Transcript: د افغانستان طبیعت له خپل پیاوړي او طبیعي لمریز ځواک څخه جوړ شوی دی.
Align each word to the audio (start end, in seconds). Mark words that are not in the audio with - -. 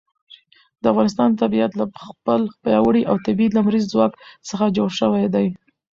د 0.81 0.83
افغانستان 0.93 1.29
طبیعت 1.41 1.71
له 1.79 1.85
خپل 2.07 2.41
پیاوړي 2.63 3.03
او 3.09 3.15
طبیعي 3.27 3.53
لمریز 3.57 3.85
ځواک 3.93 4.11
څخه 4.49 4.65
جوړ 4.77 4.89
شوی 4.99 5.25
دی. 5.35 5.47